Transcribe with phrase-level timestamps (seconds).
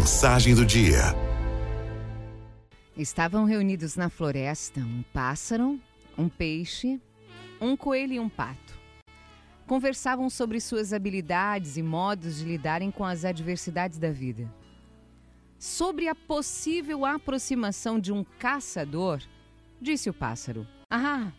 [0.00, 1.14] Mensagem do dia.
[2.96, 5.78] Estavam reunidos na floresta um pássaro,
[6.16, 6.98] um peixe,
[7.60, 8.78] um coelho e um pato.
[9.66, 14.50] Conversavam sobre suas habilidades e modos de lidarem com as adversidades da vida.
[15.58, 19.20] Sobre a possível aproximação de um caçador,
[19.82, 21.30] disse o pássaro: Ah,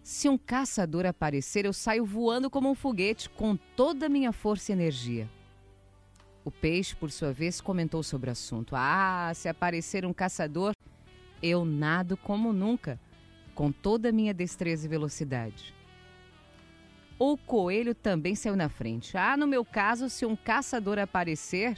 [0.00, 4.70] se um caçador aparecer, eu saio voando como um foguete com toda a minha força
[4.70, 5.28] e energia.
[6.46, 8.76] O peixe, por sua vez, comentou sobre o assunto.
[8.76, 10.74] Ah, se aparecer um caçador,
[11.42, 13.00] eu nado como nunca,
[13.52, 15.74] com toda a minha destreza e velocidade.
[17.18, 19.18] O coelho também saiu na frente.
[19.18, 21.76] Ah, no meu caso, se um caçador aparecer,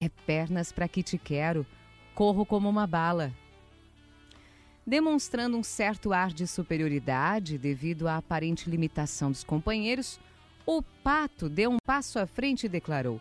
[0.00, 1.66] é pernas para que te quero,
[2.14, 3.34] corro como uma bala.
[4.86, 10.18] Demonstrando um certo ar de superioridade devido à aparente limitação dos companheiros,
[10.64, 13.20] o pato deu um passo à frente e declarou: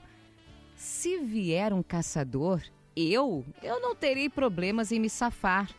[0.83, 2.61] Se vier um caçador,
[2.93, 5.73] eu, eu não terei problemas em me safar,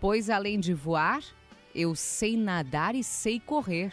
[0.00, 1.22] pois além de voar,
[1.74, 3.92] eu sei nadar e sei correr.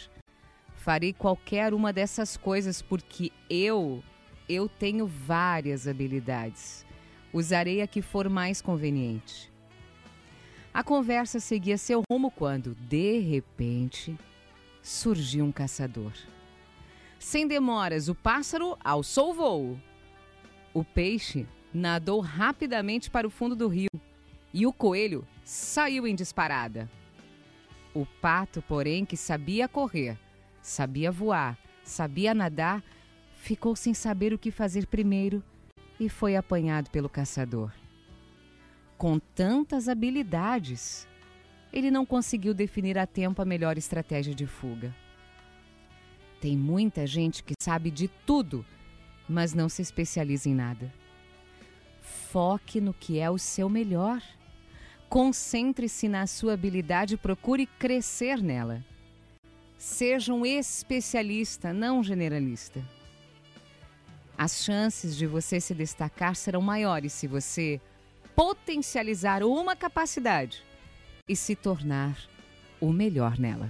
[0.73, 4.01] Farei qualquer uma dessas coisas porque eu,
[4.47, 6.85] eu tenho várias habilidades.
[7.33, 9.51] Usarei a que for mais conveniente.
[10.73, 14.17] A conversa seguia seu rumo quando, de repente,
[14.81, 16.13] surgiu um caçador.
[17.19, 19.92] Sem demoras, o pássaro alçou o voo.
[20.73, 23.89] O peixe nadou rapidamente para o fundo do rio
[24.53, 26.89] e o coelho saiu em disparada.
[27.93, 30.17] O pato, porém, que sabia correr,
[30.61, 32.83] sabia voar, sabia nadar,
[33.35, 35.43] ficou sem saber o que fazer primeiro
[35.99, 37.71] e foi apanhado pelo caçador.
[38.97, 41.07] Com tantas habilidades,
[41.71, 44.95] ele não conseguiu definir a tempo a melhor estratégia de fuga.
[46.41, 48.65] Tem muita gente que sabe de tudo,
[49.27, 50.91] mas não se especializa em nada.
[52.01, 54.21] Foque no que é o seu melhor.
[55.09, 58.83] Concentre-se na sua habilidade e procure crescer nela.
[59.77, 62.83] Seja um especialista, não generalista.
[64.37, 67.79] As chances de você se destacar serão maiores se você
[68.35, 70.63] potencializar uma capacidade
[71.27, 72.17] e se tornar
[72.81, 73.69] o melhor nela.